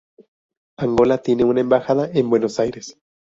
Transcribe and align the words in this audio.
Angola 0.79 1.19
tiene 1.19 1.43
una 1.43 1.61
embajada 1.61 2.09
en 2.11 2.27
Buenos 2.31 2.59
Aires. 2.59 2.97